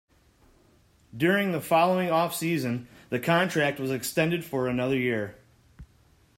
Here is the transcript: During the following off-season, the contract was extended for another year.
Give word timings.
During 1.15 1.51
the 1.51 1.61
following 1.61 2.09
off-season, 2.09 2.87
the 3.09 3.19
contract 3.19 3.79
was 3.79 3.91
extended 3.91 4.43
for 4.43 4.67
another 4.67 4.97
year. 4.97 5.37